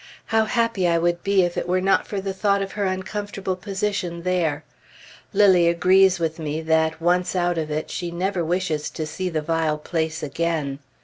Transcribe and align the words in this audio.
How 0.25 0.45
happy 0.45 0.87
I 0.87 0.97
would 0.97 1.23
be, 1.23 1.43
if 1.43 1.57
it 1.57 1.67
were 1.67 1.79
not 1.79 2.07
for 2.07 2.19
the 2.19 2.33
thought 2.33 2.63
of 2.63 2.71
her 2.71 2.85
uncomfortable 2.85 3.55
position 3.55 4.23
there! 4.23 4.63
Lilly 5.31 5.67
agrees 5.67 6.17
with 6.19 6.39
me 6.39 6.59
that, 6.63 6.99
once 6.99 7.35
out 7.35 7.59
of 7.59 7.69
it, 7.69 7.91
she 7.91 8.09
never 8.09 8.43
wishes 8.43 8.89
to 8.89 9.05
see 9.05 9.29
the 9.29 9.43
vile 9.43 9.77
place 9.77 10.23
again. 10.23 10.79